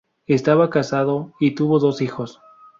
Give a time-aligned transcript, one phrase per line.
[0.25, 2.41] Estaba casado y tuvo dos hijos.